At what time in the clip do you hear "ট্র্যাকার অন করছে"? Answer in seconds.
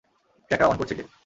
0.51-0.95